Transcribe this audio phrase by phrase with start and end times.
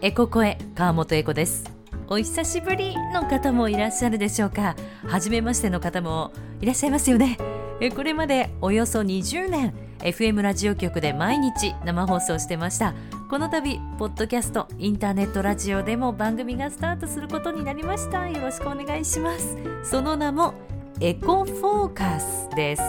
[0.00, 1.64] エコ声川本エコです。
[2.08, 4.76] お久しぶりの方もいらっしゃるでしょうか。
[5.06, 7.36] 初めましての方もいらっしゃいますよね。
[7.94, 12.94] これまでおよそ20年 FM ラジオ局で毎日生放送してました。
[13.28, 18.28] この度ポッドキャストインターネットラジオでも番組がスタートすることになりました。
[18.28, 19.56] よろしくお願いします。
[19.84, 20.54] その名も
[21.00, 22.82] エコフォーカスです。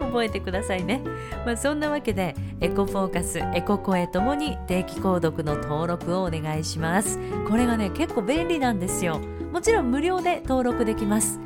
[0.00, 1.00] 覚えてくださいね、
[1.46, 7.20] まあ、そんなわけでエコフォーカスエコ声ともに定期購読の登録をお願いします。
[7.48, 9.20] これがね結構便利なんですよ。
[9.52, 11.40] もちろん無料で登録できます。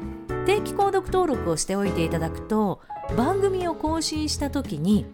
[0.46, 2.80] 定期購読登録をしておいていただくと
[3.16, 5.06] 番組を更新した時に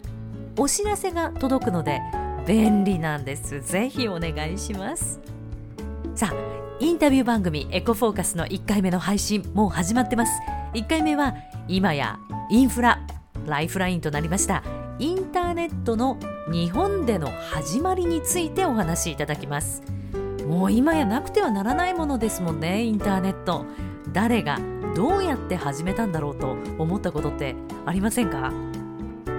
[0.57, 2.01] お知らせが届くので
[2.45, 3.61] 便利なんです。
[3.61, 5.19] ぜひお願いします。
[6.15, 10.31] さあインタビュー番組エコフォーカスの1回目の配信もう始まってます。
[10.73, 11.35] 1回目は
[11.67, 12.99] 今やインフラ
[13.45, 14.63] ライフラインとなりました。
[14.99, 16.17] インターネットの
[16.51, 19.83] 日本での始まりについてお話しいただきます。
[20.47, 23.65] もう今やなくてはならないものですもんねインターネット。
[24.11, 24.59] 誰が
[24.95, 28.51] どうやって始めたんだろうと思ったことってありませんか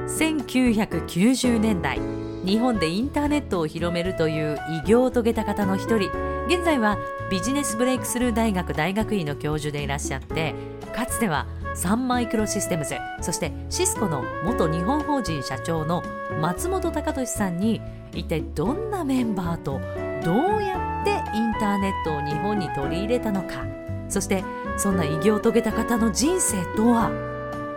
[0.07, 2.01] ？1990年代
[2.45, 6.11] 日本でインターネットを広めるという偉業を遂げた方の一人。
[6.47, 6.99] 現在は
[7.31, 10.55] ビジネスブレイクスルー大学大学院の教授でいらっしゃって
[10.95, 16.03] かつてはサンマイクロシステムズそしてシスコの元日本法人社長の
[16.41, 17.81] 松本隆俊さんに
[18.13, 19.81] 一体どんなメンバーと
[20.25, 23.65] どうやってインターネットを日本に取り入れたのか。
[24.09, 24.45] そして
[24.77, 27.11] そんな偉業を遂げた方の人生とは。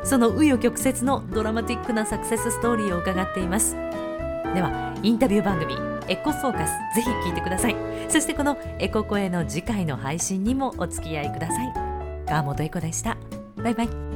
[0.04, 3.76] その紆余曲折のドラマティックなサクセスストーリーを伺っています。
[4.56, 5.74] ではインタビュー番組
[6.08, 7.76] エコフォーカスぜひ聞いてください。
[8.10, 11.74] そしてこのエコ声の次回の配信にもお付き合いください。
[12.26, 13.18] 川本エコでした。
[13.58, 14.15] バイバイ。